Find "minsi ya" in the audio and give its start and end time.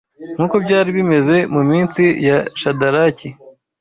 1.71-2.37